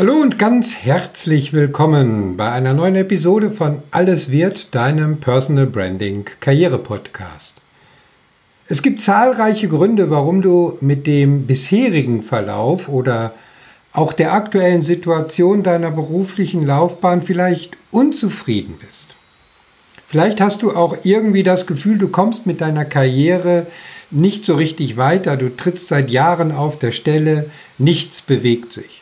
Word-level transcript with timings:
Hallo 0.00 0.14
und 0.14 0.38
ganz 0.38 0.78
herzlich 0.78 1.52
willkommen 1.52 2.38
bei 2.38 2.50
einer 2.50 2.72
neuen 2.72 2.96
Episode 2.96 3.50
von 3.50 3.82
Alles 3.90 4.30
wird, 4.30 4.74
deinem 4.74 5.20
Personal 5.20 5.66
Branding 5.66 6.24
Karriere 6.40 6.78
Podcast. 6.78 7.56
Es 8.66 8.80
gibt 8.80 9.02
zahlreiche 9.02 9.68
Gründe, 9.68 10.08
warum 10.08 10.40
du 10.40 10.78
mit 10.80 11.06
dem 11.06 11.46
bisherigen 11.46 12.22
Verlauf 12.22 12.88
oder 12.88 13.34
auch 13.92 14.14
der 14.14 14.32
aktuellen 14.32 14.86
Situation 14.86 15.62
deiner 15.62 15.90
beruflichen 15.90 16.64
Laufbahn 16.64 17.20
vielleicht 17.20 17.76
unzufrieden 17.90 18.78
bist. 18.80 19.14
Vielleicht 20.08 20.40
hast 20.40 20.62
du 20.62 20.74
auch 20.74 20.96
irgendwie 21.02 21.42
das 21.42 21.66
Gefühl, 21.66 21.98
du 21.98 22.08
kommst 22.08 22.46
mit 22.46 22.62
deiner 22.62 22.86
Karriere 22.86 23.66
nicht 24.10 24.46
so 24.46 24.54
richtig 24.54 24.96
weiter, 24.96 25.36
du 25.36 25.54
trittst 25.54 25.88
seit 25.88 26.08
Jahren 26.08 26.52
auf 26.52 26.78
der 26.78 26.92
Stelle, 26.92 27.50
nichts 27.76 28.22
bewegt 28.22 28.72
sich. 28.72 28.99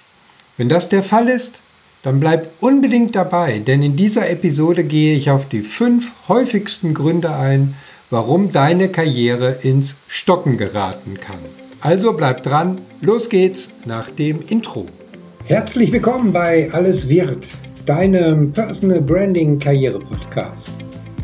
Wenn 0.59 0.69
das 0.69 0.89
der 0.89 1.05
Fall 1.05 1.29
ist, 1.29 1.63
dann 2.03 2.19
bleib 2.19 2.49
unbedingt 2.61 3.15
dabei, 3.15 3.61
denn 3.61 3.81
in 3.81 3.95
dieser 3.95 4.29
Episode 4.29 4.83
gehe 4.83 5.15
ich 5.15 5.31
auf 5.31 5.49
die 5.49 5.63
fünf 5.63 6.11
häufigsten 6.27 6.95
Gründe 6.95 7.33
ein, 7.33 7.77
warum 8.11 8.51
deine 8.51 8.89
Karriere 8.89 9.59
ins 9.63 9.95
Stocken 10.09 10.59
geraten 10.59 11.17
kann. 11.21 11.39
Also 11.81 12.13
bleib 12.13 12.43
dran, 12.43 12.81
los 13.01 13.29
geht's 13.29 13.71
nach 13.85 14.11
dem 14.11 14.41
Intro. 14.49 14.87
Herzlich 15.45 15.93
willkommen 15.93 16.33
bei 16.33 16.69
Alles 16.73 17.09
wird, 17.09 17.47
deinem 17.87 18.53
Personal 18.53 19.01
Branding 19.01 19.61
Karriere 19.61 20.01
Podcast. 20.01 20.73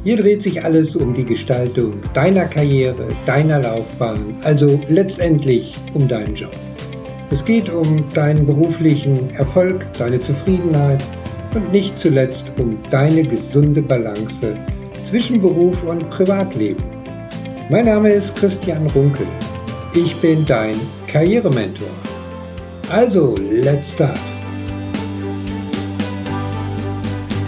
Hier 0.05 0.17
dreht 0.17 0.43
sich 0.43 0.63
alles 0.63 0.95
um 0.95 1.13
die 1.13 1.25
Gestaltung 1.25 1.95
deiner 2.13 2.45
Karriere, 2.45 3.09
deiner 3.27 3.59
Laufbahn, 3.59 4.37
also 4.45 4.81
letztendlich 4.89 5.75
um 5.93 6.07
deinen 6.07 6.37
Job. 6.37 6.55
Es 7.35 7.45
geht 7.45 7.69
um 7.69 8.09
deinen 8.15 8.47
beruflichen 8.47 9.29
Erfolg, 9.35 9.93
deine 9.95 10.21
Zufriedenheit 10.21 11.05
und 11.53 11.73
nicht 11.73 11.99
zuletzt 11.99 12.53
um 12.61 12.79
deine 12.91 13.25
gesunde 13.25 13.83
Balance 13.83 14.57
zwischen 15.03 15.43
Beruf 15.43 15.83
und 15.83 16.09
Privatleben. 16.11 16.85
Mein 17.71 17.87
Name 17.87 18.11
ist 18.11 18.37
Christian 18.37 18.87
Runkel. 18.95 19.27
Ich 19.95 20.15
bin 20.21 20.47
dein 20.47 20.77
Karrierementor. 21.09 21.89
Also, 22.89 23.35
let's 23.51 23.95
start. 23.95 24.17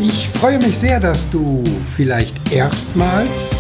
Ich 0.01 0.29
freue 0.31 0.59
mich 0.59 0.77
sehr, 0.77 0.99
dass 0.99 1.31
du 1.31 1.63
vielleicht 1.95 2.35
erstmals 2.53 3.51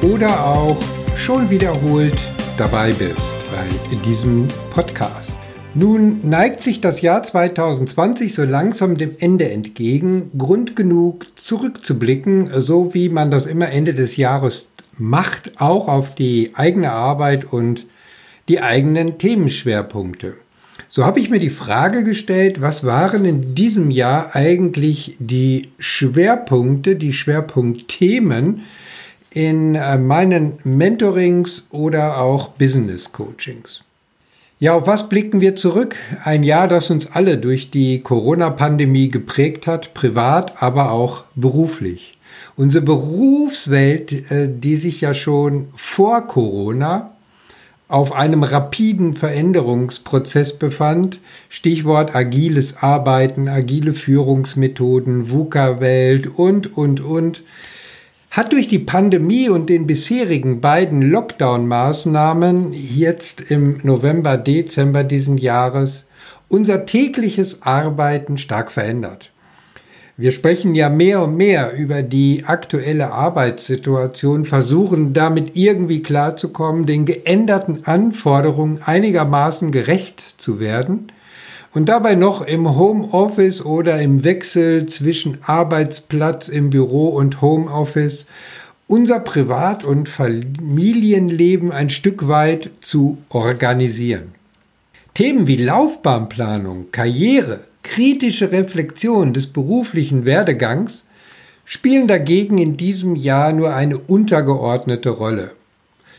oder 0.00 0.46
auch 0.46 0.78
schon 1.14 1.50
wiederholt 1.50 2.16
dabei 2.56 2.90
bist 2.92 3.36
bei 3.52 3.96
diesem 3.96 4.48
Podcast. 4.70 5.23
Nun 5.76 6.20
neigt 6.28 6.62
sich 6.62 6.80
das 6.80 7.00
Jahr 7.00 7.24
2020 7.24 8.32
so 8.32 8.44
langsam 8.44 8.96
dem 8.96 9.16
Ende 9.18 9.50
entgegen. 9.50 10.30
Grund 10.38 10.76
genug 10.76 11.26
zurückzublicken, 11.34 12.48
so 12.60 12.94
wie 12.94 13.08
man 13.08 13.32
das 13.32 13.44
immer 13.46 13.70
Ende 13.70 13.92
des 13.92 14.16
Jahres 14.16 14.68
macht, 14.96 15.60
auch 15.60 15.88
auf 15.88 16.14
die 16.14 16.52
eigene 16.54 16.92
Arbeit 16.92 17.52
und 17.52 17.86
die 18.48 18.60
eigenen 18.60 19.18
Themenschwerpunkte. 19.18 20.34
So 20.88 21.04
habe 21.04 21.18
ich 21.18 21.28
mir 21.28 21.40
die 21.40 21.50
Frage 21.50 22.04
gestellt, 22.04 22.60
was 22.60 22.84
waren 22.84 23.24
in 23.24 23.56
diesem 23.56 23.90
Jahr 23.90 24.36
eigentlich 24.36 25.16
die 25.18 25.70
Schwerpunkte, 25.80 26.94
die 26.94 27.12
Schwerpunktthemen 27.12 28.62
in 29.30 29.74
äh, 29.74 29.98
meinen 29.98 30.52
Mentorings 30.62 31.66
oder 31.70 32.18
auch 32.18 32.50
Business 32.50 33.10
Coachings. 33.10 33.82
Ja, 34.60 34.74
auf 34.74 34.86
was 34.86 35.08
blicken 35.08 35.40
wir 35.40 35.56
zurück? 35.56 35.96
Ein 36.22 36.44
Jahr, 36.44 36.68
das 36.68 36.88
uns 36.90 37.10
alle 37.10 37.38
durch 37.38 37.70
die 37.70 38.00
Corona-Pandemie 38.00 39.08
geprägt 39.08 39.66
hat, 39.66 39.94
privat, 39.94 40.62
aber 40.62 40.92
auch 40.92 41.24
beruflich. 41.34 42.18
Unsere 42.56 42.84
Berufswelt, 42.84 44.30
äh, 44.30 44.48
die 44.48 44.76
sich 44.76 45.00
ja 45.00 45.12
schon 45.12 45.66
vor 45.74 46.28
Corona 46.28 47.10
auf 47.88 48.12
einem 48.12 48.44
rapiden 48.44 49.14
Veränderungsprozess 49.14 50.54
befand, 50.54 51.18
Stichwort 51.48 52.14
agiles 52.14 52.76
Arbeiten, 52.76 53.48
agile 53.48 53.92
Führungsmethoden, 53.92 55.30
VUCA-Welt 55.30 56.28
und, 56.38 56.76
und, 56.76 57.00
und, 57.00 57.42
hat 58.34 58.52
durch 58.52 58.66
die 58.66 58.80
Pandemie 58.80 59.48
und 59.48 59.70
den 59.70 59.86
bisherigen 59.86 60.60
beiden 60.60 61.02
Lockdown-Maßnahmen 61.02 62.72
jetzt 62.72 63.48
im 63.48 63.78
November, 63.84 64.36
Dezember 64.36 65.04
diesen 65.04 65.38
Jahres 65.38 66.04
unser 66.48 66.84
tägliches 66.84 67.62
Arbeiten 67.62 68.36
stark 68.36 68.72
verändert. 68.72 69.30
Wir 70.16 70.32
sprechen 70.32 70.74
ja 70.74 70.88
mehr 70.88 71.22
und 71.22 71.36
mehr 71.36 71.74
über 71.78 72.02
die 72.02 72.42
aktuelle 72.44 73.12
Arbeitssituation, 73.12 74.44
versuchen 74.44 75.12
damit 75.12 75.56
irgendwie 75.56 76.02
klarzukommen, 76.02 76.86
den 76.86 77.04
geänderten 77.04 77.86
Anforderungen 77.86 78.80
einigermaßen 78.84 79.70
gerecht 79.70 80.20
zu 80.38 80.58
werden 80.58 81.12
und 81.74 81.88
dabei 81.88 82.14
noch 82.14 82.40
im 82.40 82.76
Homeoffice 82.76 83.64
oder 83.64 84.00
im 84.00 84.22
Wechsel 84.22 84.86
zwischen 84.86 85.38
Arbeitsplatz 85.42 86.48
im 86.48 86.70
Büro 86.70 87.08
und 87.08 87.42
Homeoffice 87.42 88.26
unser 88.86 89.18
Privat- 89.18 89.84
und 89.84 90.08
Familienleben 90.08 91.72
ein 91.72 91.90
Stück 91.90 92.28
weit 92.28 92.70
zu 92.80 93.18
organisieren. 93.28 94.34
Themen 95.14 95.46
wie 95.46 95.56
Laufbahnplanung, 95.56 96.90
Karriere, 96.92 97.60
kritische 97.82 98.52
Reflexion 98.52 99.32
des 99.32 99.46
beruflichen 99.48 100.24
Werdegangs 100.24 101.06
spielen 101.64 102.06
dagegen 102.06 102.58
in 102.58 102.76
diesem 102.76 103.16
Jahr 103.16 103.52
nur 103.52 103.74
eine 103.74 103.98
untergeordnete 103.98 105.10
Rolle. 105.10 105.52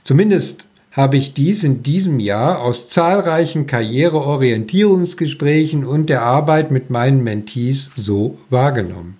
Zumindest 0.03 0.67
habe 0.95 1.17
ich 1.17 1.33
dies 1.33 1.65
in 1.65 1.83
diesem 1.83 2.21
Jahr 2.21 2.61
aus 2.61 2.87
zahlreichen 2.87 3.67
Karriereorientierungsgesprächen 3.67 5.83
und 5.83 6.09
der 6.09 6.21
Arbeit 6.21 6.71
mit 6.71 6.89
meinen 6.89 7.21
Mentees 7.21 7.91
so 7.97 8.37
wahrgenommen. 8.49 9.17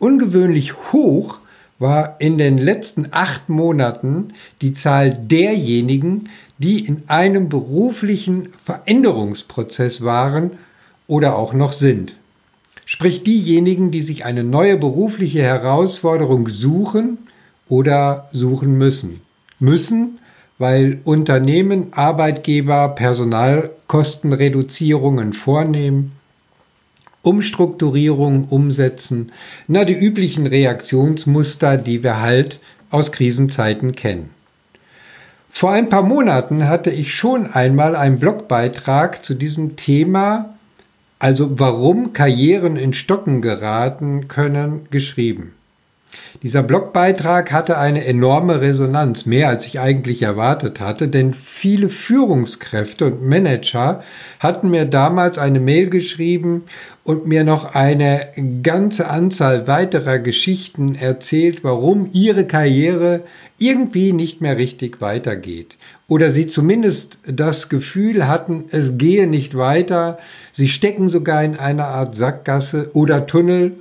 Ungewöhnlich 0.00 0.74
hoch 0.92 1.38
war 1.78 2.16
in 2.18 2.38
den 2.38 2.58
letzten 2.58 3.06
acht 3.12 3.48
Monaten 3.48 4.32
die 4.62 4.72
Zahl 4.72 5.12
derjenigen, 5.12 6.28
die 6.58 6.84
in 6.84 7.04
einem 7.06 7.48
beruflichen 7.48 8.48
Veränderungsprozess 8.64 10.02
waren 10.02 10.50
oder 11.06 11.36
auch 11.36 11.52
noch 11.52 11.72
sind. 11.72 12.16
Sprich 12.84 13.22
diejenigen, 13.22 13.92
die 13.92 14.02
sich 14.02 14.24
eine 14.24 14.42
neue 14.42 14.76
berufliche 14.76 15.40
Herausforderung 15.40 16.48
suchen 16.48 17.18
oder 17.68 18.28
suchen 18.32 18.76
müssen. 18.76 19.20
Müssen, 19.60 20.18
weil 20.60 21.00
Unternehmen, 21.04 21.92
Arbeitgeber 21.92 22.88
Personalkostenreduzierungen 22.90 25.32
vornehmen, 25.32 26.12
Umstrukturierungen 27.22 28.44
umsetzen, 28.44 29.32
na 29.68 29.86
die 29.86 29.98
üblichen 29.98 30.46
Reaktionsmuster, 30.46 31.78
die 31.78 32.02
wir 32.02 32.20
halt 32.20 32.60
aus 32.90 33.10
Krisenzeiten 33.10 33.92
kennen. 33.92 34.34
Vor 35.48 35.72
ein 35.72 35.88
paar 35.88 36.02
Monaten 36.02 36.68
hatte 36.68 36.90
ich 36.90 37.14
schon 37.14 37.46
einmal 37.46 37.96
einen 37.96 38.18
Blogbeitrag 38.18 39.24
zu 39.24 39.32
diesem 39.32 39.76
Thema, 39.76 40.56
also 41.18 41.58
warum 41.58 42.12
Karrieren 42.12 42.76
in 42.76 42.92
Stocken 42.92 43.40
geraten 43.40 44.28
können, 44.28 44.88
geschrieben. 44.90 45.54
Dieser 46.42 46.62
Blogbeitrag 46.62 47.52
hatte 47.52 47.76
eine 47.76 48.06
enorme 48.06 48.62
Resonanz, 48.62 49.26
mehr 49.26 49.50
als 49.50 49.66
ich 49.66 49.78
eigentlich 49.78 50.22
erwartet 50.22 50.80
hatte, 50.80 51.06
denn 51.06 51.34
viele 51.34 51.90
Führungskräfte 51.90 53.04
und 53.04 53.22
Manager 53.22 54.02
hatten 54.38 54.70
mir 54.70 54.86
damals 54.86 55.36
eine 55.36 55.60
Mail 55.60 55.90
geschrieben 55.90 56.64
und 57.04 57.26
mir 57.26 57.44
noch 57.44 57.74
eine 57.74 58.28
ganze 58.62 59.10
Anzahl 59.10 59.66
weiterer 59.66 60.18
Geschichten 60.18 60.94
erzählt, 60.94 61.62
warum 61.62 62.08
ihre 62.12 62.46
Karriere 62.46 63.20
irgendwie 63.58 64.14
nicht 64.14 64.40
mehr 64.40 64.56
richtig 64.56 65.02
weitergeht. 65.02 65.76
Oder 66.08 66.30
sie 66.30 66.46
zumindest 66.46 67.18
das 67.26 67.68
Gefühl 67.68 68.26
hatten, 68.26 68.64
es 68.70 68.96
gehe 68.96 69.26
nicht 69.26 69.58
weiter, 69.58 70.18
sie 70.52 70.68
stecken 70.68 71.10
sogar 71.10 71.44
in 71.44 71.56
einer 71.56 71.88
Art 71.88 72.16
Sackgasse 72.16 72.92
oder 72.94 73.26
Tunnel 73.26 73.74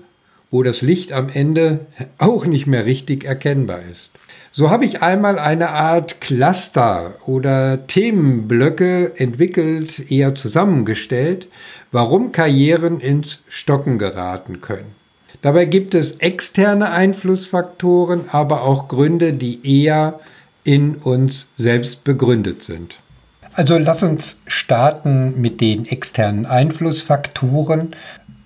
wo 0.51 0.63
das 0.63 0.81
Licht 0.81 1.11
am 1.11 1.29
Ende 1.29 1.81
auch 2.17 2.45
nicht 2.45 2.67
mehr 2.67 2.85
richtig 2.85 3.23
erkennbar 3.23 3.81
ist. 3.91 4.09
So 4.51 4.71
habe 4.71 4.85
ich 4.85 5.03
einmal 5.03 5.37
eine 5.37 5.69
Art 5.69 6.21
Cluster 6.21 7.15
oder 7.27 7.85
Themenblöcke 7.85 9.13
entwickelt, 9.17 10.11
eher 10.11 10.33
zusammengestellt, 10.33 11.47
warum 11.91 12.31
Karrieren 12.31 12.99
ins 12.99 13.39
Stocken 13.47 13.99
geraten 13.99 14.59
können. 14.59 14.95
Dabei 15.41 15.65
gibt 15.65 15.93
es 15.93 16.13
externe 16.17 16.91
Einflussfaktoren, 16.91 18.25
aber 18.31 18.63
auch 18.63 18.87
Gründe, 18.87 19.33
die 19.33 19.83
eher 19.83 20.19
in 20.63 20.95
uns 20.95 21.49
selbst 21.55 22.03
begründet 22.03 22.63
sind. 22.63 22.95
Also 23.53 23.77
lass 23.77 24.03
uns 24.03 24.41
starten 24.47 25.39
mit 25.39 25.61
den 25.61 25.85
externen 25.85 26.45
Einflussfaktoren. 26.45 27.95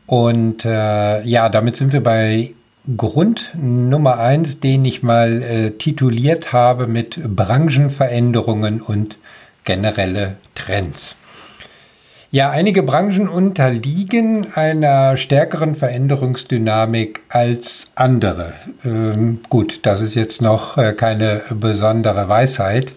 Und 0.06 0.66
äh, 0.66 1.24
ja, 1.24 1.50
damit 1.50 1.78
sind 1.78 1.94
wir 1.94 2.04
bei 2.04 2.54
Grund 2.98 3.54
Nummer 3.56 4.20
eins, 4.20 4.60
den 4.60 4.84
ich 4.84 5.04
mal 5.04 5.42
äh, 5.42 5.72
tituliert 5.72 6.52
habe 6.52 6.88
mit 6.88 7.20
Branchenveränderungen 7.24 8.82
und 8.82 9.18
generelle 9.64 10.36
Trends. 10.54 11.16
Ja, 12.30 12.50
einige 12.50 12.82
Branchen 12.82 13.30
unterliegen 13.30 14.48
einer 14.56 15.18
stärkeren 15.18 15.76
Veränderungsdynamik 15.76 17.22
als 17.30 17.92
andere. 17.94 18.54
Ähm, 18.84 19.42
gut, 19.50 19.82
das 19.84 20.02
ist 20.02 20.16
jetzt 20.16 20.42
noch 20.42 20.78
äh, 20.80 20.94
keine 20.94 21.44
besondere 21.52 22.28
Weisheit. 22.28 22.92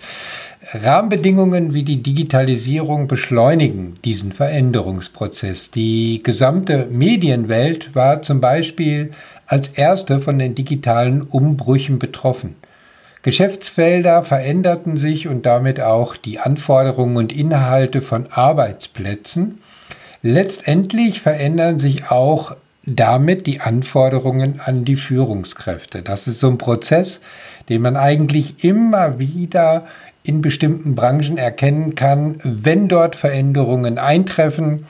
Rahmenbedingungen 0.74 1.74
wie 1.74 1.84
die 1.84 2.02
Digitalisierung 2.02 3.06
beschleunigen 3.06 3.98
diesen 4.04 4.32
Veränderungsprozess. 4.32 5.70
Die 5.70 6.22
gesamte 6.24 6.88
Medienwelt 6.90 7.94
war 7.94 8.22
zum 8.22 8.40
Beispiel 8.40 9.12
als 9.46 9.68
erste 9.68 10.18
von 10.18 10.40
den 10.40 10.56
digitalen 10.56 11.22
Umbrüchen 11.22 12.00
betroffen. 12.00 12.56
Geschäftsfelder 13.22 14.24
veränderten 14.24 14.98
sich 14.98 15.28
und 15.28 15.46
damit 15.46 15.80
auch 15.80 16.16
die 16.16 16.40
Anforderungen 16.40 17.16
und 17.16 17.32
Inhalte 17.32 18.02
von 18.02 18.26
Arbeitsplätzen. 18.32 19.58
Letztendlich 20.22 21.20
verändern 21.20 21.78
sich 21.78 22.10
auch 22.10 22.56
damit 22.86 23.48
die 23.48 23.60
Anforderungen 23.60 24.60
an 24.64 24.84
die 24.84 24.96
Führungskräfte. 24.96 26.02
Das 26.02 26.28
ist 26.28 26.38
so 26.38 26.48
ein 26.48 26.58
Prozess, 26.58 27.20
den 27.68 27.82
man 27.82 27.96
eigentlich 27.96 28.62
immer 28.64 29.18
wieder 29.18 29.86
in 30.26 30.42
bestimmten 30.42 30.94
Branchen 30.94 31.38
erkennen 31.38 31.94
kann, 31.94 32.40
wenn 32.42 32.88
dort 32.88 33.14
Veränderungen 33.16 33.98
eintreffen 33.98 34.86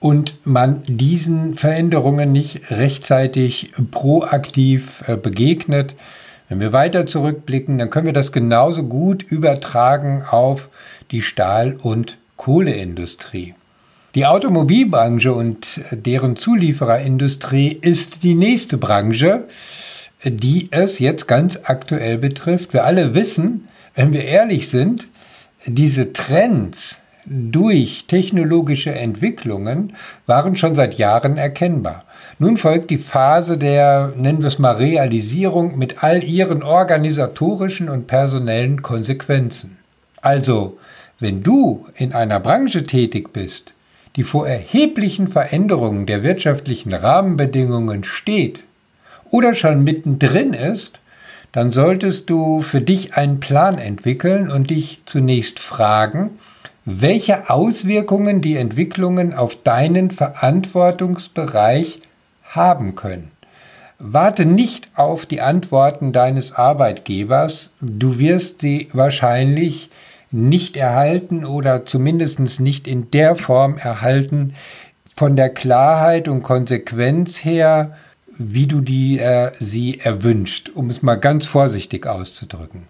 und 0.00 0.38
man 0.44 0.82
diesen 0.86 1.54
Veränderungen 1.54 2.32
nicht 2.32 2.70
rechtzeitig 2.70 3.72
proaktiv 3.90 5.04
äh, 5.06 5.16
begegnet. 5.16 5.94
Wenn 6.48 6.58
wir 6.58 6.72
weiter 6.72 7.06
zurückblicken, 7.06 7.78
dann 7.78 7.90
können 7.90 8.06
wir 8.06 8.12
das 8.12 8.32
genauso 8.32 8.82
gut 8.82 9.22
übertragen 9.22 10.24
auf 10.28 10.68
die 11.12 11.22
Stahl- 11.22 11.76
und 11.80 12.18
Kohleindustrie. 12.36 13.54
Die 14.16 14.26
Automobilbranche 14.26 15.32
und 15.32 15.68
deren 15.92 16.34
Zuliefererindustrie 16.34 17.78
ist 17.80 18.24
die 18.24 18.34
nächste 18.34 18.76
Branche, 18.76 19.44
die 20.24 20.66
es 20.72 20.98
jetzt 20.98 21.28
ganz 21.28 21.60
aktuell 21.62 22.18
betrifft. 22.18 22.72
Wir 22.72 22.84
alle 22.84 23.14
wissen, 23.14 23.68
wenn 23.94 24.12
wir 24.12 24.24
ehrlich 24.24 24.68
sind, 24.68 25.08
diese 25.66 26.12
Trends 26.12 26.96
durch 27.26 28.06
technologische 28.08 28.94
Entwicklungen 28.94 29.94
waren 30.26 30.56
schon 30.56 30.74
seit 30.74 30.94
Jahren 30.94 31.36
erkennbar. 31.36 32.04
Nun 32.38 32.56
folgt 32.56 32.90
die 32.90 32.98
Phase 32.98 33.58
der, 33.58 34.12
nennen 34.16 34.40
wir 34.40 34.48
es 34.48 34.58
mal, 34.58 34.76
Realisierung 34.76 35.76
mit 35.78 36.02
all 36.02 36.24
ihren 36.24 36.62
organisatorischen 36.62 37.88
und 37.88 38.06
personellen 38.06 38.82
Konsequenzen. 38.82 39.78
Also, 40.22 40.78
wenn 41.18 41.42
du 41.42 41.86
in 41.94 42.14
einer 42.14 42.40
Branche 42.40 42.84
tätig 42.84 43.32
bist, 43.32 43.72
die 44.16 44.24
vor 44.24 44.48
erheblichen 44.48 45.28
Veränderungen 45.28 46.06
der 46.06 46.22
wirtschaftlichen 46.22 46.94
Rahmenbedingungen 46.94 48.04
steht 48.04 48.64
oder 49.30 49.54
schon 49.54 49.84
mittendrin 49.84 50.52
ist, 50.52 50.99
dann 51.52 51.72
solltest 51.72 52.30
du 52.30 52.62
für 52.62 52.80
dich 52.80 53.14
einen 53.14 53.40
Plan 53.40 53.78
entwickeln 53.78 54.50
und 54.50 54.70
dich 54.70 55.02
zunächst 55.06 55.58
fragen, 55.58 56.38
welche 56.84 57.50
Auswirkungen 57.50 58.40
die 58.40 58.56
Entwicklungen 58.56 59.34
auf 59.34 59.56
deinen 59.62 60.10
Verantwortungsbereich 60.10 62.00
haben 62.44 62.94
können. 62.94 63.30
Warte 63.98 64.46
nicht 64.46 64.88
auf 64.94 65.26
die 65.26 65.42
Antworten 65.42 66.12
deines 66.12 66.52
Arbeitgebers, 66.52 67.74
du 67.80 68.18
wirst 68.18 68.62
sie 68.62 68.88
wahrscheinlich 68.92 69.90
nicht 70.30 70.76
erhalten 70.76 71.44
oder 71.44 71.84
zumindest 71.84 72.60
nicht 72.60 72.86
in 72.88 73.10
der 73.10 73.34
Form 73.34 73.76
erhalten, 73.76 74.54
von 75.14 75.36
der 75.36 75.50
Klarheit 75.50 76.28
und 76.28 76.42
Konsequenz 76.42 77.44
her, 77.44 77.94
wie 78.40 78.66
du 78.66 78.80
die, 78.80 79.18
äh, 79.18 79.52
sie 79.58 80.00
erwünscht, 80.00 80.70
um 80.74 80.88
es 80.88 81.02
mal 81.02 81.16
ganz 81.16 81.46
vorsichtig 81.46 82.06
auszudrücken. 82.06 82.88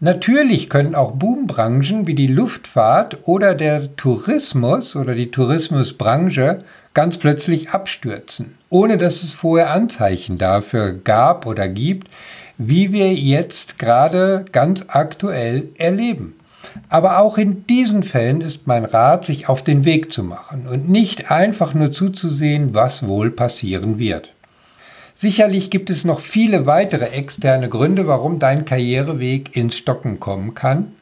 Natürlich 0.00 0.70
können 0.70 0.94
auch 0.94 1.12
Boombranchen 1.12 2.06
wie 2.06 2.14
die 2.14 2.28
Luftfahrt 2.28 3.18
oder 3.24 3.54
der 3.54 3.96
Tourismus 3.96 4.96
oder 4.96 5.14
die 5.14 5.30
Tourismusbranche 5.30 6.62
ganz 6.94 7.18
plötzlich 7.18 7.70
abstürzen, 7.70 8.54
ohne 8.70 8.96
dass 8.96 9.22
es 9.22 9.32
vorher 9.32 9.70
Anzeichen 9.72 10.38
dafür 10.38 10.92
gab 10.92 11.46
oder 11.46 11.68
gibt, 11.68 12.08
wie 12.56 12.92
wir 12.92 13.12
jetzt 13.12 13.78
gerade 13.78 14.46
ganz 14.52 14.86
aktuell 14.88 15.68
erleben. 15.76 16.34
Aber 16.88 17.18
auch 17.18 17.36
in 17.36 17.66
diesen 17.66 18.02
Fällen 18.04 18.40
ist 18.40 18.66
mein 18.66 18.84
Rat, 18.84 19.24
sich 19.24 19.48
auf 19.48 19.62
den 19.62 19.84
Weg 19.84 20.12
zu 20.12 20.22
machen 20.22 20.66
und 20.70 20.88
nicht 20.88 21.30
einfach 21.30 21.74
nur 21.74 21.92
zuzusehen, 21.92 22.72
was 22.72 23.06
wohl 23.06 23.30
passieren 23.30 23.98
wird. 23.98 24.32
Sicherlich 25.20 25.70
gibt 25.70 25.90
es 25.90 26.04
noch 26.04 26.20
viele 26.20 26.66
weitere 26.66 27.06
externe 27.06 27.68
Gründe, 27.68 28.06
warum 28.06 28.38
dein 28.38 28.64
Karriereweg 28.64 29.56
ins 29.56 29.76
Stocken 29.76 30.20
kommen 30.20 30.54
kann. 30.54 30.92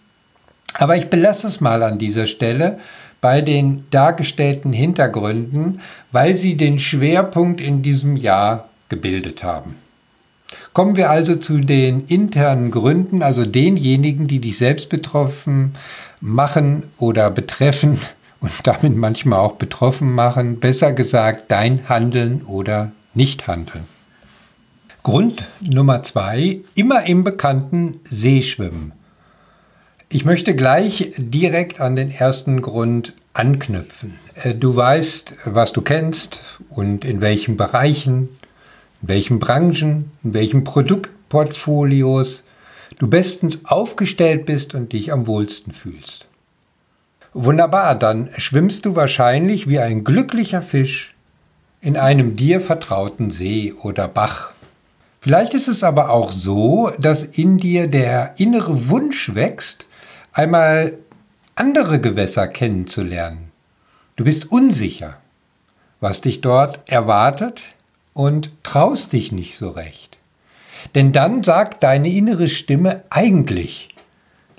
Aber 0.72 0.96
ich 0.96 1.10
belasse 1.10 1.46
es 1.46 1.60
mal 1.60 1.82
an 1.82 1.98
dieser 1.98 2.26
Stelle 2.26 2.78
bei 3.20 3.42
den 3.42 3.84
dargestellten 3.90 4.72
Hintergründen, 4.72 5.82
weil 6.12 6.38
sie 6.38 6.56
den 6.56 6.78
Schwerpunkt 6.78 7.60
in 7.60 7.82
diesem 7.82 8.16
Jahr 8.16 8.70
gebildet 8.88 9.44
haben. 9.44 9.74
Kommen 10.72 10.96
wir 10.96 11.10
also 11.10 11.36
zu 11.36 11.58
den 11.58 12.06
internen 12.06 12.70
Gründen, 12.70 13.22
also 13.22 13.44
denjenigen, 13.44 14.28
die 14.28 14.38
dich 14.38 14.56
selbst 14.56 14.88
betroffen 14.88 15.74
machen 16.22 16.84
oder 16.96 17.30
betreffen 17.30 17.98
und 18.40 18.66
damit 18.66 18.96
manchmal 18.96 19.40
auch 19.40 19.56
betroffen 19.56 20.10
machen, 20.10 20.58
besser 20.58 20.94
gesagt 20.94 21.50
dein 21.50 21.86
Handeln 21.90 22.46
oder 22.46 22.92
Nichthandeln. 23.12 23.95
Grund 25.06 25.46
Nummer 25.60 26.02
zwei, 26.02 26.62
immer 26.74 27.04
im 27.04 27.22
bekannten 27.22 28.00
Seeschwimmen. 28.10 28.90
Ich 30.08 30.24
möchte 30.24 30.56
gleich 30.56 31.12
direkt 31.16 31.80
an 31.80 31.94
den 31.94 32.10
ersten 32.10 32.60
Grund 32.60 33.12
anknüpfen. 33.32 34.18
Äh, 34.34 34.56
du 34.56 34.74
weißt, 34.74 35.34
was 35.44 35.72
du 35.72 35.80
kennst 35.80 36.40
und 36.70 37.04
in 37.04 37.20
welchen 37.20 37.56
Bereichen, 37.56 38.30
in 39.00 39.08
welchen 39.08 39.38
Branchen, 39.38 40.10
in 40.24 40.34
welchen 40.34 40.64
Produktportfolios 40.64 42.42
du 42.98 43.06
bestens 43.06 43.64
aufgestellt 43.64 44.44
bist 44.44 44.74
und 44.74 44.92
dich 44.92 45.12
am 45.12 45.28
wohlsten 45.28 45.72
fühlst. 45.72 46.26
Wunderbar, 47.32 47.94
dann 47.94 48.30
schwimmst 48.38 48.84
du 48.84 48.96
wahrscheinlich 48.96 49.68
wie 49.68 49.78
ein 49.78 50.02
glücklicher 50.02 50.62
Fisch 50.62 51.14
in 51.80 51.96
einem 51.96 52.34
dir 52.34 52.60
vertrauten 52.60 53.30
See 53.30 53.72
oder 53.72 54.08
Bach. 54.08 54.55
Vielleicht 55.26 55.54
ist 55.54 55.66
es 55.66 55.82
aber 55.82 56.10
auch 56.10 56.30
so, 56.30 56.92
dass 57.00 57.24
in 57.24 57.58
dir 57.58 57.88
der 57.88 58.34
innere 58.36 58.88
Wunsch 58.90 59.34
wächst, 59.34 59.84
einmal 60.32 60.98
andere 61.56 62.00
Gewässer 62.00 62.46
kennenzulernen. 62.46 63.50
Du 64.14 64.22
bist 64.22 64.52
unsicher, 64.52 65.16
was 65.98 66.20
dich 66.20 66.42
dort 66.42 66.78
erwartet 66.88 67.62
und 68.14 68.52
traust 68.62 69.14
dich 69.14 69.32
nicht 69.32 69.58
so 69.58 69.70
recht. 69.70 70.16
Denn 70.94 71.10
dann 71.10 71.42
sagt 71.42 71.82
deine 71.82 72.08
innere 72.08 72.46
Stimme 72.46 73.02
eigentlich, 73.10 73.88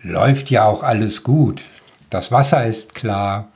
läuft 0.01 0.49
ja 0.51 0.65
auch 0.65 0.83
alles 0.83 1.23
gut, 1.23 1.61
das 2.09 2.29
Wasser 2.29 2.65
ist 2.65 2.93
klar, 2.93 3.47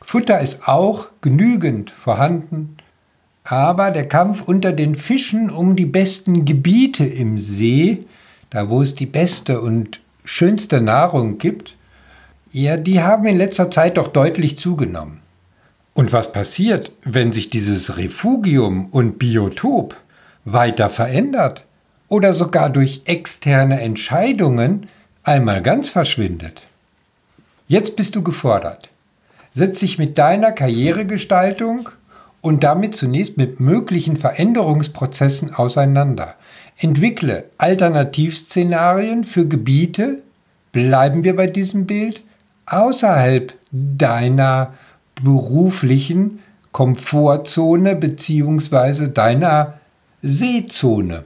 Futter 0.00 0.40
ist 0.40 0.66
auch 0.66 1.06
genügend 1.20 1.92
vorhanden, 1.92 2.76
aber 3.44 3.90
der 3.90 4.08
Kampf 4.08 4.42
unter 4.42 4.72
den 4.72 4.94
Fischen 4.94 5.50
um 5.50 5.76
die 5.76 5.84
besten 5.84 6.46
Gebiete 6.46 7.04
im 7.04 7.38
See, 7.38 8.06
da 8.48 8.70
wo 8.70 8.80
es 8.80 8.94
die 8.94 9.06
beste 9.06 9.60
und 9.60 10.00
schönste 10.24 10.80
Nahrung 10.80 11.36
gibt, 11.36 11.76
ja, 12.50 12.76
die 12.76 13.02
haben 13.02 13.26
in 13.26 13.36
letzter 13.36 13.70
Zeit 13.70 13.98
doch 13.98 14.08
deutlich 14.08 14.58
zugenommen. 14.58 15.20
Und 15.92 16.12
was 16.12 16.32
passiert, 16.32 16.92
wenn 17.04 17.32
sich 17.32 17.50
dieses 17.50 17.98
Refugium 17.98 18.86
und 18.86 19.18
Biotop 19.18 19.96
weiter 20.44 20.88
verändert 20.88 21.64
oder 22.08 22.32
sogar 22.32 22.70
durch 22.70 23.02
externe 23.04 23.80
Entscheidungen 23.80 24.88
einmal 25.22 25.62
ganz 25.62 25.90
verschwindet? 25.90 26.62
Jetzt 27.68 27.96
bist 27.96 28.16
du 28.16 28.22
gefordert. 28.22 28.88
Setz 29.52 29.80
dich 29.80 29.98
mit 29.98 30.18
deiner 30.18 30.52
Karrieregestaltung 30.52 31.90
und 32.44 32.62
damit 32.62 32.94
zunächst 32.94 33.38
mit 33.38 33.58
möglichen 33.58 34.18
Veränderungsprozessen 34.18 35.54
auseinander. 35.54 36.34
Entwickle 36.76 37.44
Alternativszenarien 37.56 39.24
für 39.24 39.48
Gebiete, 39.48 40.18
bleiben 40.70 41.24
wir 41.24 41.36
bei 41.36 41.46
diesem 41.46 41.86
Bild, 41.86 42.20
außerhalb 42.66 43.54
deiner 43.72 44.74
beruflichen 45.24 46.40
Komfortzone 46.70 47.96
bzw. 47.96 49.08
deiner 49.08 49.80
Seezone. 50.20 51.24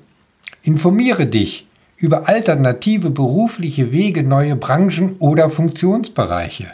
Informiere 0.63 1.27
dich 1.27 1.67
über 1.97 2.29
alternative 2.29 3.11
berufliche 3.11 3.91
Wege, 3.91 4.23
neue 4.23 4.55
Branchen 4.55 5.17
oder 5.19 5.51
Funktionsbereiche. 5.51 6.67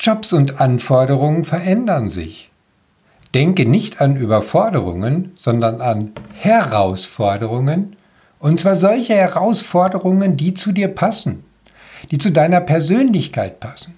Jobs 0.00 0.32
und 0.32 0.62
Anforderungen 0.62 1.44
verändern 1.44 2.08
sich. 2.08 2.50
Denke 3.36 3.66
nicht 3.66 4.00
an 4.00 4.16
Überforderungen, 4.16 5.34
sondern 5.38 5.82
an 5.82 6.12
Herausforderungen, 6.38 7.94
und 8.38 8.58
zwar 8.58 8.76
solche 8.76 9.12
Herausforderungen, 9.12 10.38
die 10.38 10.54
zu 10.54 10.72
dir 10.72 10.88
passen, 10.88 11.44
die 12.10 12.16
zu 12.16 12.30
deiner 12.30 12.62
Persönlichkeit 12.62 13.60
passen. 13.60 13.92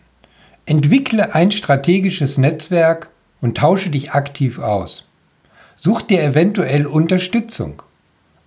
Entwickle 0.66 1.36
ein 1.36 1.52
strategisches 1.52 2.36
Netzwerk 2.36 3.10
und 3.40 3.56
tausche 3.56 3.90
dich 3.90 4.10
aktiv 4.10 4.58
aus. 4.58 5.04
Such 5.76 6.02
dir 6.02 6.20
eventuell 6.20 6.84
Unterstützung. 6.84 7.84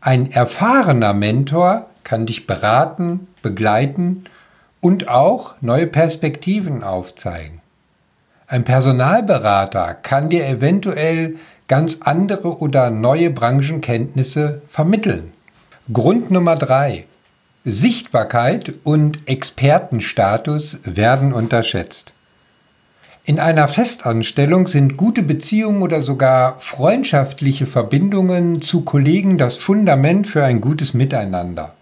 Ein 0.01 0.29
erfahrener 0.29 1.13
Mentor 1.13 1.86
kann 2.03 2.25
dich 2.25 2.48
beraten, 2.48 3.29
begleiten 3.41 4.25
und 4.81 5.07
auch 5.07 5.53
neue 5.62 5.88
Perspektiven 5.88 6.83
aufzeigen. 6.83 7.61
Ein 8.51 8.65
Personalberater 8.65 9.93
kann 9.93 10.27
dir 10.27 10.46
eventuell 10.46 11.38
ganz 11.70 12.00
andere 12.01 12.58
oder 12.58 12.89
neue 12.89 13.29
Branchenkenntnisse 13.29 14.62
vermitteln. 14.67 15.31
Grund 15.93 16.31
Nummer 16.31 16.58
drei: 16.58 17.05
Sichtbarkeit 17.63 18.74
und 18.84 19.25
Expertenstatus 19.25 20.79
werden 20.84 21.31
unterschätzt. 21.31 22.12
In 23.24 23.39
einer 23.39 23.70
Festanstellung 23.70 24.67
sind 24.67 24.98
gute 24.98 25.24
Beziehungen 25.24 25.81
oder 25.81 26.01
sogar 26.01 26.58
freundschaftliche 26.60 27.67
Verbindungen 27.67 28.62
zu 28.62 28.81
Kollegen 28.81 29.38
das 29.38 29.55
Fundament 29.55 30.27
für 30.27 30.43
ein 30.43 30.60
gutes 30.60 30.93
Miteinander. 30.93 31.74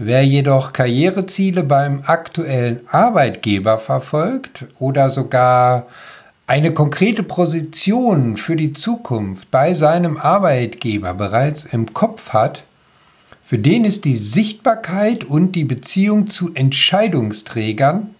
Wer 0.00 0.24
jedoch 0.24 0.72
Karriereziele 0.72 1.64
beim 1.64 2.04
aktuellen 2.06 2.82
Arbeitgeber 2.88 3.78
verfolgt 3.78 4.66
oder 4.78 5.10
sogar 5.10 5.88
eine 6.46 6.72
konkrete 6.72 7.24
Position 7.24 8.36
für 8.36 8.54
die 8.54 8.74
Zukunft 8.74 9.50
bei 9.50 9.74
seinem 9.74 10.16
Arbeitgeber 10.16 11.14
bereits 11.14 11.64
im 11.64 11.94
Kopf 11.94 12.32
hat, 12.32 12.62
für 13.42 13.58
den 13.58 13.84
ist 13.84 14.04
die 14.04 14.16
Sichtbarkeit 14.16 15.24
und 15.24 15.56
die 15.56 15.64
Beziehung 15.64 16.28
zu 16.28 16.54
Entscheidungsträgern, 16.54 18.14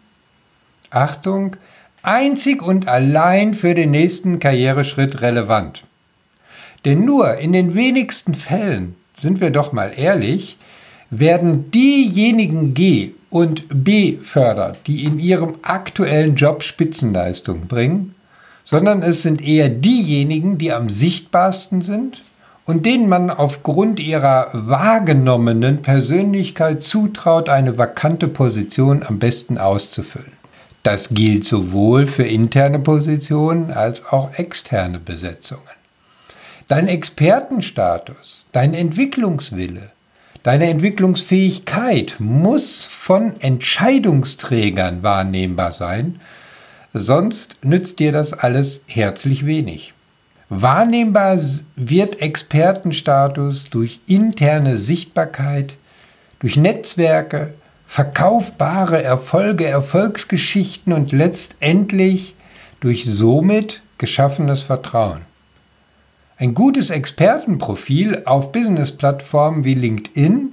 Achtung, 0.90 1.54
einzig 2.02 2.60
und 2.60 2.88
allein 2.88 3.54
für 3.54 3.74
den 3.74 3.92
nächsten 3.92 4.40
Karriereschritt 4.40 5.20
relevant. 5.20 5.84
Denn 6.84 7.04
nur 7.04 7.36
in 7.36 7.52
den 7.52 7.76
wenigsten 7.76 8.34
Fällen, 8.34 8.96
sind 9.20 9.40
wir 9.40 9.50
doch 9.50 9.72
mal 9.72 9.92
ehrlich, 9.96 10.58
werden 11.10 11.70
diejenigen 11.70 12.74
G- 12.74 13.12
und 13.30 13.64
B-fördert, 13.84 14.78
die 14.86 15.04
in 15.04 15.18
ihrem 15.18 15.56
aktuellen 15.62 16.36
Job 16.36 16.62
Spitzenleistung 16.62 17.66
bringen, 17.66 18.14
sondern 18.64 19.02
es 19.02 19.22
sind 19.22 19.42
eher 19.42 19.68
diejenigen, 19.68 20.58
die 20.58 20.72
am 20.72 20.90
sichtbarsten 20.90 21.82
sind 21.82 22.22
und 22.66 22.84
denen 22.84 23.08
man 23.08 23.30
aufgrund 23.30 23.98
ihrer 23.98 24.48
wahrgenommenen 24.52 25.80
Persönlichkeit 25.80 26.82
zutraut, 26.82 27.48
eine 27.48 27.78
vakante 27.78 28.28
Position 28.28 29.02
am 29.02 29.18
besten 29.18 29.56
auszufüllen. 29.56 30.32
Das 30.82 31.08
gilt 31.08 31.44
sowohl 31.44 32.06
für 32.06 32.24
interne 32.24 32.78
Positionen 32.78 33.70
als 33.70 34.06
auch 34.06 34.38
externe 34.38 34.98
Besetzungen. 34.98 35.62
Dein 36.68 36.88
Expertenstatus, 36.88 38.44
dein 38.52 38.74
Entwicklungswille, 38.74 39.90
deine 40.42 40.68
Entwicklungsfähigkeit 40.68 42.16
muss 42.18 42.84
von 42.84 43.40
Entscheidungsträgern 43.40 45.02
wahrnehmbar 45.02 45.72
sein, 45.72 46.20
sonst 46.92 47.56
nützt 47.64 47.98
dir 47.98 48.12
das 48.12 48.32
alles 48.32 48.82
herzlich 48.86 49.46
wenig. 49.46 49.94
Wahrnehmbar 50.50 51.38
wird 51.76 52.22
Expertenstatus 52.22 53.68
durch 53.68 54.00
interne 54.06 54.78
Sichtbarkeit, 54.78 55.74
durch 56.40 56.56
Netzwerke, 56.56 57.54
verkaufbare 57.86 59.02
Erfolge, 59.02 59.66
Erfolgsgeschichten 59.66 60.92
und 60.92 61.12
letztendlich 61.12 62.34
durch 62.80 63.04
somit 63.04 63.82
geschaffenes 63.98 64.62
Vertrauen. 64.62 65.27
Ein 66.40 66.54
gutes 66.54 66.90
Expertenprofil 66.90 68.22
auf 68.24 68.52
Business-Plattformen 68.52 69.64
wie 69.64 69.74
LinkedIn 69.74 70.52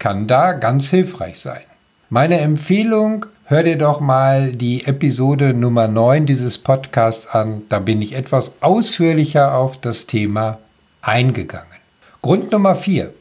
kann 0.00 0.26
da 0.26 0.54
ganz 0.54 0.88
hilfreich 0.88 1.38
sein. 1.38 1.62
Meine 2.10 2.40
Empfehlung, 2.40 3.26
hör 3.44 3.62
dir 3.62 3.78
doch 3.78 4.00
mal 4.00 4.50
die 4.50 4.84
Episode 4.86 5.54
Nummer 5.54 5.86
9 5.86 6.26
dieses 6.26 6.58
Podcasts 6.58 7.28
an. 7.28 7.62
Da 7.68 7.78
bin 7.78 8.02
ich 8.02 8.14
etwas 8.14 8.54
ausführlicher 8.60 9.54
auf 9.54 9.80
das 9.80 10.08
Thema 10.08 10.58
eingegangen. 11.00 11.78
Grund 12.20 12.50
Nummer 12.50 12.74
4 12.74 13.14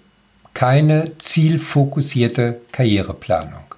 keine 0.56 1.16
zielfokussierte 1.20 2.62
Karriereplanung. 2.72 3.76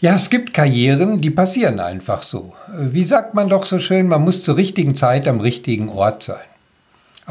Ja, 0.00 0.16
es 0.16 0.30
gibt 0.30 0.52
Karrieren, 0.52 1.20
die 1.20 1.30
passieren 1.30 1.78
einfach 1.78 2.24
so. 2.24 2.54
Wie 2.76 3.04
sagt 3.04 3.34
man 3.34 3.48
doch 3.48 3.66
so 3.66 3.78
schön, 3.78 4.08
man 4.08 4.22
muss 4.22 4.42
zur 4.42 4.56
richtigen 4.56 4.96
Zeit 4.96 5.28
am 5.28 5.38
richtigen 5.38 5.88
Ort 5.88 6.24
sein. 6.24 6.51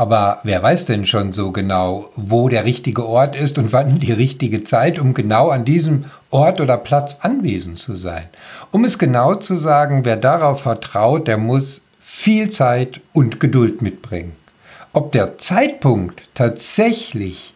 Aber 0.01 0.39
wer 0.41 0.63
weiß 0.63 0.86
denn 0.86 1.05
schon 1.05 1.31
so 1.31 1.51
genau, 1.51 2.10
wo 2.15 2.50
der 2.50 2.65
richtige 2.65 3.05
Ort 3.05 3.36
ist 3.36 3.60
und 3.60 3.72
wann 3.72 4.00
die 4.00 4.12
richtige 4.12 4.63
Zeit, 4.63 4.98
um 4.98 5.13
genau 5.13 5.50
an 5.50 5.63
diesem 5.63 6.05
Ort 6.31 6.60
oder 6.60 6.77
Platz 6.77 7.20
anwesend 7.22 7.77
zu 7.77 7.96
sein? 7.96 8.24
Um 8.72 8.84
es 8.84 8.98
genau 8.98 9.36
zu 9.36 9.58
sagen, 9.58 10.03
wer 10.03 10.17
darauf 10.17 10.63
vertraut, 10.63 11.27
der 11.27 11.38
muss 11.38 11.81
viel 12.00 12.50
Zeit 12.50 13.00
und 13.13 13.39
Geduld 13.39 13.84
mitbringen. 13.84 14.36
Ob 14.91 15.12
der 15.12 15.38
Zeitpunkt 15.38 16.24
tatsächlich 16.34 17.53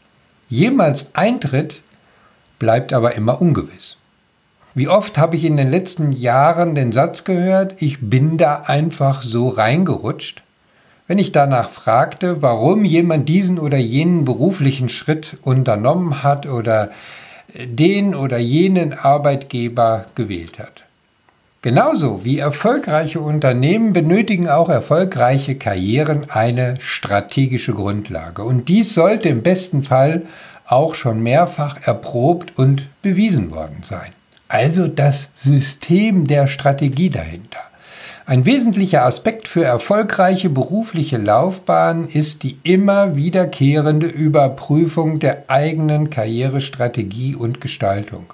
jemals 0.48 1.16
eintritt, 1.16 1.82
bleibt 2.60 2.94
aber 2.94 3.16
immer 3.16 3.42
ungewiss. 3.42 3.98
Wie 4.76 4.88
oft 4.88 5.18
habe 5.18 5.36
ich 5.36 5.46
in 5.46 5.58
den 5.58 5.72
letzten 5.72 6.12
Jahren 6.12 6.76
den 6.76 6.92
Satz 6.92 7.24
gehört, 7.24 7.82
ich 7.82 8.02
bin 8.02 8.38
da 8.38 8.66
einfach 8.68 9.24
so 9.24 9.48
reingerutscht? 9.48 10.45
Wenn 11.08 11.20
ich 11.20 11.32
danach 11.32 11.70
fragte, 11.70 12.42
warum 12.42 12.84
jemand 12.84 13.30
diesen 13.30 13.60
oder 13.60 13.78
jenen 13.78 14.26
beruflichen 14.26 14.90
Schritt 14.90 15.38
unternommen 15.44 16.24
hat 16.24 16.48
oder 16.48 16.90
den 17.54 18.16
oder 18.16 18.38
jenen 18.38 18.94
Arbeitgeber 18.94 20.06
gewählt 20.16 20.58
hat. 20.58 20.84
Genauso 21.62 22.24
wie 22.26 22.40
erfolgreiche 22.40 23.20
Unternehmen 23.20 23.94
benötigen 23.94 24.50
auch 24.50 24.70
erfolgreiche 24.70 25.56
Karrieren 25.56 26.30
eine 26.30 26.76
strategische 26.80 27.74
Grundlage. 27.74 28.44
Und 28.44 28.68
dies 28.68 28.94
sollte 28.94 29.30
im 29.30 29.42
besten 29.42 29.84
Fall 29.84 30.24
auch 30.68 30.96
schon 30.96 31.22
mehrfach 31.22 31.78
erprobt 31.84 32.58
und 32.58 32.88
bewiesen 33.02 33.52
worden 33.52 33.82
sein. 33.84 34.12
Also 34.48 34.88
das 34.88 35.30
System 35.36 36.28
der 36.28 36.48
Strategie 36.48 37.10
dahinter. 37.10 37.62
Ein 38.28 38.46
wesentlicher 38.46 39.06
Aspekt 39.06 39.48
für 39.48 39.64
erfolgreiche 39.64 40.50
berufliche 40.50 41.18
Laufbahnen 41.18 42.08
ist 42.10 42.42
die 42.42 42.58
immer 42.64 43.16
wiederkehrende 43.16 44.08
Überprüfung 44.08 45.20
der 45.20 45.44
eigenen 45.48 46.10
Karrierestrategie 46.10 47.36
und 47.36 47.62
Gestaltung. 47.62 48.34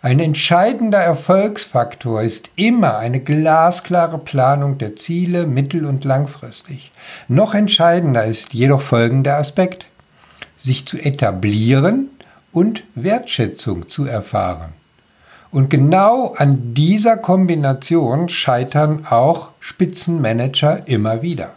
Ein 0.00 0.20
entscheidender 0.20 1.00
Erfolgsfaktor 1.00 2.22
ist 2.22 2.48
immer 2.56 2.96
eine 2.96 3.20
glasklare 3.20 4.16
Planung 4.16 4.78
der 4.78 4.96
Ziele 4.96 5.46
mittel- 5.46 5.84
und 5.84 6.06
langfristig. 6.06 6.90
Noch 7.28 7.54
entscheidender 7.54 8.24
ist 8.24 8.54
jedoch 8.54 8.80
folgender 8.80 9.36
Aspekt. 9.36 9.84
Sich 10.56 10.86
zu 10.86 10.96
etablieren 10.96 12.08
und 12.52 12.84
Wertschätzung 12.94 13.90
zu 13.90 14.06
erfahren. 14.06 14.79
Und 15.52 15.68
genau 15.68 16.34
an 16.36 16.74
dieser 16.74 17.16
Kombination 17.16 18.28
scheitern 18.28 19.06
auch 19.10 19.50
Spitzenmanager 19.58 20.86
immer 20.86 21.22
wieder. 21.22 21.54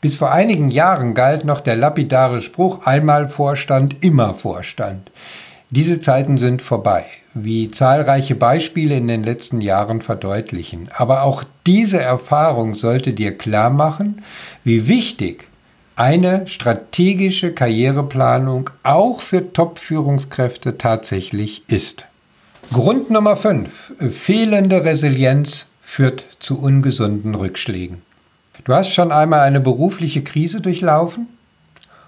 Bis 0.00 0.16
vor 0.16 0.32
einigen 0.32 0.70
Jahren 0.70 1.14
galt 1.14 1.44
noch 1.44 1.60
der 1.60 1.76
lapidare 1.76 2.40
Spruch 2.40 2.86
einmal 2.86 3.28
Vorstand, 3.28 4.02
immer 4.02 4.32
Vorstand. 4.32 5.10
Diese 5.68 6.00
Zeiten 6.00 6.38
sind 6.38 6.62
vorbei, 6.62 7.04
wie 7.34 7.70
zahlreiche 7.70 8.34
Beispiele 8.34 8.96
in 8.96 9.06
den 9.06 9.22
letzten 9.22 9.60
Jahren 9.60 10.00
verdeutlichen. 10.00 10.88
Aber 10.96 11.22
auch 11.22 11.44
diese 11.66 12.00
Erfahrung 12.00 12.74
sollte 12.74 13.12
dir 13.12 13.36
klar 13.36 13.68
machen, 13.68 14.22
wie 14.64 14.88
wichtig 14.88 15.46
eine 15.94 16.48
strategische 16.48 17.52
Karriereplanung 17.52 18.70
auch 18.82 19.20
für 19.20 19.52
Top-Führungskräfte 19.52 20.78
tatsächlich 20.78 21.62
ist. 21.68 22.06
Grund 22.72 23.10
Nummer 23.10 23.34
5. 23.34 23.94
Fehlende 24.12 24.84
Resilienz 24.84 25.66
führt 25.82 26.24
zu 26.38 26.56
ungesunden 26.56 27.34
Rückschlägen. 27.34 28.02
Du 28.62 28.72
hast 28.72 28.94
schon 28.94 29.10
einmal 29.10 29.40
eine 29.40 29.58
berufliche 29.58 30.22
Krise 30.22 30.60
durchlaufen? 30.60 31.26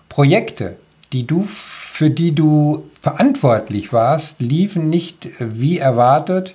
Projekte, 0.09 0.76
die 1.12 1.26
du, 1.26 1.49
für 1.49 2.11
die 2.11 2.33
du 2.33 2.88
verantwortlich 3.00 3.92
warst, 3.92 4.40
liefen 4.40 4.88
nicht 4.88 5.31
wie 5.40 5.78
erwartet 5.78 6.54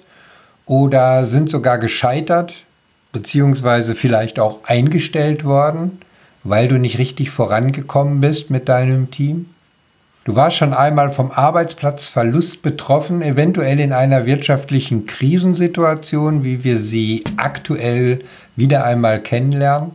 oder 0.65 1.25
sind 1.25 1.49
sogar 1.49 1.77
gescheitert, 1.77 2.63
beziehungsweise 3.11 3.93
vielleicht 3.93 4.39
auch 4.39 4.63
eingestellt 4.63 5.43
worden, 5.43 5.99
weil 6.45 6.69
du 6.69 6.79
nicht 6.79 6.97
richtig 6.97 7.29
vorangekommen 7.29 8.21
bist 8.21 8.51
mit 8.51 8.69
deinem 8.69 9.11
Team? 9.11 9.47
Du 10.27 10.35
warst 10.35 10.57
schon 10.57 10.73
einmal 10.73 11.09
vom 11.13 11.31
Arbeitsplatzverlust 11.31 12.61
betroffen, 12.61 13.21
eventuell 13.21 13.79
in 13.79 13.93
einer 13.93 14.25
wirtschaftlichen 14.25 15.05
Krisensituation, 15.05 16.43
wie 16.43 16.65
wir 16.65 16.79
sie 16.79 17.23
aktuell 17.37 18.19
wieder 18.57 18.83
einmal 18.83 19.21
kennenlernen. 19.21 19.91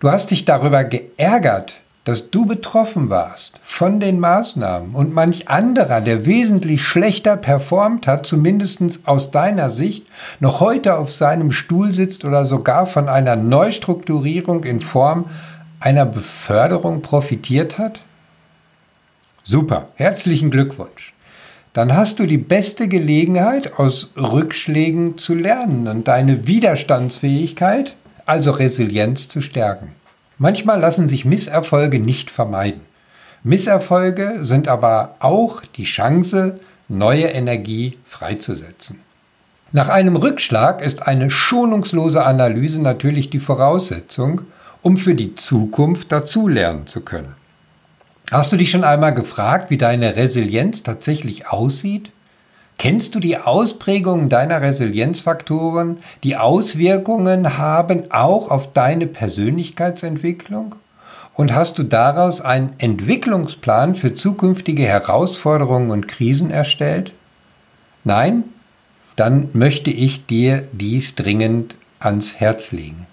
Du 0.00 0.10
hast 0.10 0.32
dich 0.32 0.44
darüber 0.44 0.82
geärgert, 0.82 1.74
dass 2.02 2.32
du 2.32 2.46
betroffen 2.46 3.10
warst 3.10 3.60
von 3.62 4.00
den 4.00 4.18
Maßnahmen 4.18 4.92
und 4.96 5.14
manch 5.14 5.48
anderer, 5.48 6.00
der 6.00 6.26
wesentlich 6.26 6.82
schlechter 6.82 7.36
performt 7.36 8.08
hat, 8.08 8.26
zumindest 8.26 8.82
aus 9.04 9.30
deiner 9.30 9.70
Sicht, 9.70 10.04
noch 10.40 10.58
heute 10.58 10.98
auf 10.98 11.12
seinem 11.12 11.52
Stuhl 11.52 11.94
sitzt 11.94 12.24
oder 12.24 12.44
sogar 12.44 12.86
von 12.86 13.08
einer 13.08 13.36
Neustrukturierung 13.36 14.64
in 14.64 14.80
Form 14.80 15.26
einer 15.78 16.06
Beförderung 16.06 17.02
profitiert 17.02 17.78
hat? 17.78 18.02
Super, 19.44 19.88
herzlichen 19.96 20.52
Glückwunsch. 20.52 21.14
Dann 21.72 21.96
hast 21.96 22.20
du 22.20 22.26
die 22.26 22.38
beste 22.38 22.86
Gelegenheit, 22.86 23.76
aus 23.76 24.12
Rückschlägen 24.16 25.18
zu 25.18 25.34
lernen 25.34 25.88
und 25.88 26.06
deine 26.06 26.46
Widerstandsfähigkeit, 26.46 27.96
also 28.24 28.52
Resilienz, 28.52 29.28
zu 29.28 29.40
stärken. 29.40 29.96
Manchmal 30.38 30.78
lassen 30.78 31.08
sich 31.08 31.24
Misserfolge 31.24 31.98
nicht 31.98 32.30
vermeiden. 32.30 32.82
Misserfolge 33.42 34.44
sind 34.44 34.68
aber 34.68 35.16
auch 35.18 35.62
die 35.76 35.84
Chance, 35.84 36.60
neue 36.88 37.24
Energie 37.24 37.98
freizusetzen. 38.04 39.00
Nach 39.72 39.88
einem 39.88 40.14
Rückschlag 40.14 40.82
ist 40.82 41.08
eine 41.08 41.30
schonungslose 41.30 42.24
Analyse 42.24 42.80
natürlich 42.80 43.30
die 43.30 43.40
Voraussetzung, 43.40 44.42
um 44.82 44.96
für 44.96 45.16
die 45.16 45.34
Zukunft 45.34 46.12
dazulernen 46.12 46.86
zu 46.86 47.00
können. 47.00 47.41
Hast 48.30 48.52
du 48.52 48.56
dich 48.56 48.70
schon 48.70 48.84
einmal 48.84 49.14
gefragt, 49.14 49.70
wie 49.70 49.76
deine 49.76 50.16
Resilienz 50.16 50.82
tatsächlich 50.82 51.48
aussieht? 51.48 52.12
Kennst 52.78 53.14
du 53.14 53.20
die 53.20 53.38
Ausprägungen 53.38 54.28
deiner 54.28 54.60
Resilienzfaktoren, 54.60 55.98
die 56.24 56.36
Auswirkungen 56.36 57.58
haben 57.58 58.10
auch 58.10 58.50
auf 58.50 58.72
deine 58.72 59.06
Persönlichkeitsentwicklung? 59.06 60.74
Und 61.34 61.54
hast 61.54 61.78
du 61.78 61.82
daraus 61.82 62.40
einen 62.40 62.74
Entwicklungsplan 62.78 63.94
für 63.94 64.14
zukünftige 64.14 64.84
Herausforderungen 64.84 65.90
und 65.90 66.08
Krisen 66.08 66.50
erstellt? 66.50 67.12
Nein? 68.04 68.44
Dann 69.16 69.50
möchte 69.52 69.90
ich 69.90 70.26
dir 70.26 70.64
dies 70.72 71.14
dringend 71.14 71.76
ans 72.00 72.36
Herz 72.36 72.72
legen. 72.72 73.06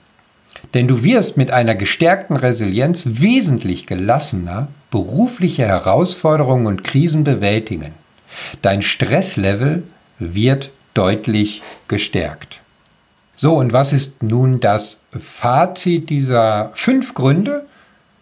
Denn 0.73 0.87
du 0.87 1.03
wirst 1.03 1.37
mit 1.37 1.51
einer 1.51 1.75
gestärkten 1.75 2.37
Resilienz 2.37 3.03
wesentlich 3.05 3.85
gelassener 3.85 4.69
berufliche 4.91 5.65
Herausforderungen 5.65 6.67
und 6.67 6.83
Krisen 6.83 7.23
bewältigen. 7.23 7.93
Dein 8.61 8.81
Stresslevel 8.81 9.83
wird 10.17 10.71
deutlich 10.93 11.61
gestärkt. 11.87 12.61
So, 13.35 13.55
und 13.55 13.71
was 13.71 13.93
ist 13.93 14.21
nun 14.21 14.59
das 14.59 15.01
Fazit 15.17 16.09
dieser 16.09 16.71
fünf 16.73 17.13
Gründe 17.13 17.65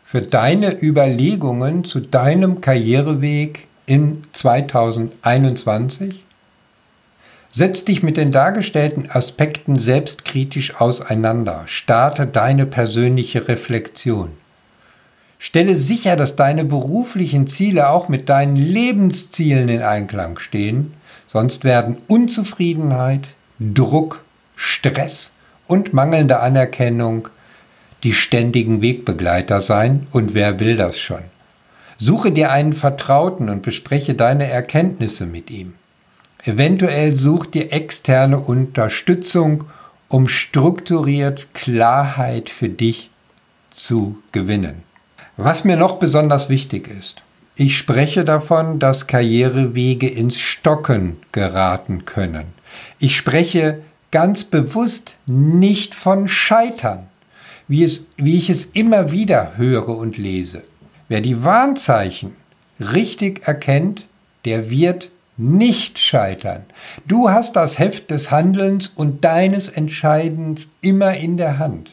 für 0.05 0.21
deine 0.21 0.79
Überlegungen 0.81 1.83
zu 1.83 2.01
deinem 2.01 2.61
Karriereweg 2.61 3.67
in 3.87 4.23
2021? 4.33 6.23
Setz 7.51 7.83
dich 7.85 8.03
mit 8.03 8.17
den 8.17 8.31
dargestellten 8.31 9.09
Aspekten 9.09 9.79
selbstkritisch 9.79 10.79
auseinander. 10.79 11.63
Starte 11.65 12.27
deine 12.27 12.67
persönliche 12.67 13.47
Reflexion. 13.47 14.29
Stelle 15.39 15.75
sicher, 15.75 16.15
dass 16.15 16.35
deine 16.35 16.65
beruflichen 16.65 17.47
Ziele 17.47 17.89
auch 17.89 18.09
mit 18.09 18.29
deinen 18.29 18.55
Lebenszielen 18.55 19.69
in 19.69 19.81
Einklang 19.81 20.39
stehen, 20.39 20.93
sonst 21.27 21.63
werden 21.63 21.97
Unzufriedenheit, 22.07 23.27
Druck, 23.59 24.23
Stress 24.55 25.31
und 25.67 25.93
mangelnde 25.93 26.39
Anerkennung 26.39 27.29
die 28.03 28.13
ständigen 28.13 28.81
Wegbegleiter 28.81 29.61
sein, 29.61 30.07
und 30.11 30.33
wer 30.33 30.59
will 30.59 30.77
das 30.77 30.99
schon? 30.99 31.21
Suche 31.97 32.31
dir 32.31 32.51
einen 32.51 32.73
Vertrauten 32.73 33.49
und 33.49 33.63
bespreche 33.63 34.13
deine 34.13 34.49
Erkenntnisse 34.49 35.25
mit 35.25 35.49
ihm. 35.49 35.73
Eventuell 36.43 37.15
such 37.15 37.47
dir 37.47 37.73
externe 37.73 38.39
Unterstützung, 38.39 39.65
um 40.07 40.27
strukturiert 40.27 41.47
Klarheit 41.53 42.49
für 42.49 42.69
dich 42.69 43.09
zu 43.71 44.19
gewinnen. 44.31 44.86
Was 45.39 45.63
mir 45.63 45.77
noch 45.77 45.99
besonders 45.99 46.49
wichtig 46.49 46.87
ist, 46.87 47.21
ich 47.55 47.77
spreche 47.77 48.25
davon, 48.25 48.79
dass 48.79 49.05
Karrierewege 49.05 50.07
ins 50.07 50.39
Stocken 50.39 51.17
geraten 51.31 52.05
können. 52.05 52.53
Ich 52.97 53.15
spreche 53.15 53.83
ganz 54.09 54.45
bewusst 54.45 55.15
nicht 55.27 55.93
von 55.93 56.27
Scheitern, 56.27 57.07
wie, 57.67 57.83
es, 57.83 58.07
wie 58.15 58.35
ich 58.35 58.49
es 58.49 58.65
immer 58.73 59.11
wieder 59.11 59.57
höre 59.57 59.89
und 59.89 60.17
lese. 60.17 60.63
Wer 61.07 61.21
die 61.21 61.43
Warnzeichen 61.43 62.35
richtig 62.79 63.47
erkennt, 63.47 64.07
der 64.45 64.71
wird 64.71 65.11
nicht 65.37 65.99
scheitern. 65.99 66.65
Du 67.05 67.29
hast 67.29 67.55
das 67.55 67.77
Heft 67.77 68.09
des 68.09 68.31
Handelns 68.31 68.87
und 68.87 69.23
deines 69.23 69.67
Entscheidens 69.67 70.67
immer 70.81 71.15
in 71.15 71.37
der 71.37 71.59
Hand. 71.59 71.91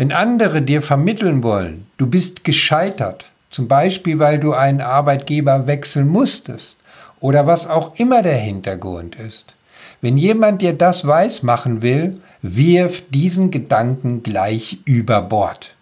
Wenn 0.00 0.12
andere 0.12 0.62
dir 0.62 0.80
vermitteln 0.80 1.42
wollen, 1.42 1.84
du 1.98 2.06
bist 2.06 2.42
gescheitert, 2.42 3.26
zum 3.50 3.68
Beispiel 3.68 4.18
weil 4.18 4.40
du 4.40 4.54
einen 4.54 4.80
Arbeitgeber 4.80 5.66
wechseln 5.66 6.08
musstest 6.08 6.78
oder 7.20 7.46
was 7.46 7.68
auch 7.68 7.96
immer 7.96 8.22
der 8.22 8.38
Hintergrund 8.38 9.16
ist, 9.16 9.52
wenn 10.00 10.16
jemand 10.16 10.62
dir 10.62 10.72
das 10.72 11.06
weiß 11.06 11.42
machen 11.42 11.82
will, 11.82 12.18
wirf 12.40 13.02
diesen 13.10 13.50
Gedanken 13.50 14.22
gleich 14.22 14.78
über 14.86 15.20
Bord. 15.20 15.74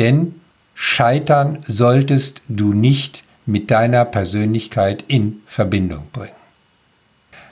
Denn 0.00 0.40
scheitern 0.74 1.60
solltest 1.62 2.42
du 2.48 2.72
nicht 2.72 3.22
mit 3.46 3.70
deiner 3.70 4.04
Persönlichkeit 4.04 5.04
in 5.06 5.42
Verbindung 5.46 6.08
bringen. 6.12 6.32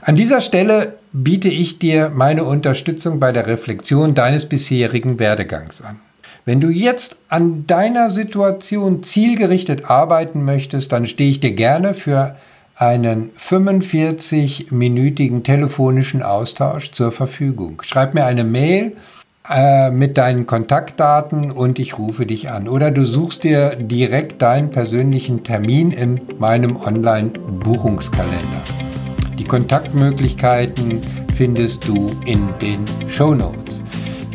An 0.01 0.17
dieser 0.17 0.41
Stelle 0.41 0.99
biete 1.13 1.49
ich 1.49 1.79
dir 1.79 2.11
meine 2.11 2.43
Unterstützung 2.43 3.21
bei 3.21 3.31
der 3.31 3.47
Reflexion 3.47 4.17
deines 4.17 4.49
bisherigen 4.49 5.21
Werdegangs 5.21 5.81
an. 5.81 6.01
Wenn 6.49 6.63
du 6.63 6.71
jetzt 6.71 7.19
an 7.29 7.67
deiner 7.67 8.09
Situation 8.09 9.03
zielgerichtet 9.03 9.91
arbeiten 9.91 10.47
möchtest, 10.47 10.93
dann 10.93 11.07
stehe 11.07 11.29
ich 11.29 11.41
dir 11.41 11.53
gerne 11.53 11.93
für 11.93 12.37
einen 12.75 13.33
45-minütigen 13.33 15.43
telefonischen 15.43 16.23
Austausch 16.23 16.93
zur 16.93 17.13
Verfügung. 17.13 17.83
Schreib 17.83 18.15
mir 18.15 18.25
eine 18.25 18.45
Mail 18.45 18.97
äh, 19.47 19.91
mit 19.91 20.17
deinen 20.17 20.47
Kontaktdaten 20.47 21.51
und 21.51 21.79
ich 21.79 21.99
rufe 21.99 22.25
dich 22.25 22.49
an. 22.49 22.67
Oder 22.67 22.93
du 22.93 23.05
suchst 23.05 23.45
dir 23.45 23.77
direkt 23.77 24.41
deinen 24.41 24.71
persönlichen 24.71 25.45
Termin 25.45 25.93
in 25.93 26.19
meinem 26.39 26.77
Online-Buchungskalender. 26.77 28.63
Die 29.39 29.45
Kontaktmöglichkeiten 29.45 31.03
findest 31.37 31.87
du 31.87 32.11
in 32.25 32.49
den 32.59 32.87
Show 33.11 33.35
Notes. 33.35 33.77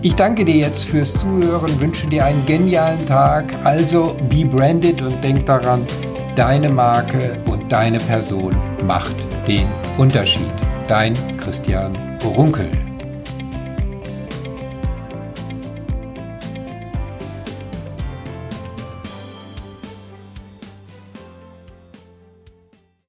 Ich 0.05 0.15
danke 0.15 0.43
dir 0.43 0.57
jetzt 0.57 0.83
fürs 0.83 1.13
Zuhören, 1.13 1.79
wünsche 1.79 2.07
dir 2.07 2.25
einen 2.25 2.45
genialen 2.45 3.07
Tag. 3.07 3.45
Also 3.63 4.17
be 4.29 4.43
branded 4.43 5.01
und 5.01 5.23
denk 5.23 5.45
daran, 5.45 5.87
deine 6.35 6.67
Marke 6.69 7.37
und 7.49 7.71
deine 7.71 7.99
Person 7.99 8.53
macht 8.85 9.15
den 9.47 9.69
Unterschied. 9.97 10.51
Dein 10.89 11.13
Christian 11.37 11.95
Runkel. 12.35 12.69